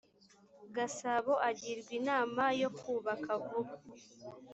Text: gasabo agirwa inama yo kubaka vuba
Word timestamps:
gasabo 0.75 1.33
agirwa 1.49 1.91
inama 1.99 2.43
yo 2.61 2.69
kubaka 2.79 3.29
vuba 3.45 3.73